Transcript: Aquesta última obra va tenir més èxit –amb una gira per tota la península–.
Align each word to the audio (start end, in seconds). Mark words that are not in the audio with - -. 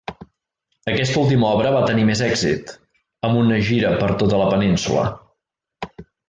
Aquesta 0.93 1.19
última 1.23 1.51
obra 1.57 1.73
va 1.75 1.83
tenir 1.89 2.05
més 2.07 2.23
èxit 2.29 2.73
–amb 2.77 3.43
una 3.43 3.61
gira 3.69 3.93
per 4.01 4.11
tota 4.25 4.41
la 4.45 4.49
península–. 4.57 5.05